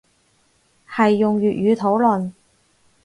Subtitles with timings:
[0.89, 2.31] 係用粵語討論